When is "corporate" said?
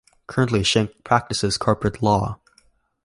1.59-2.01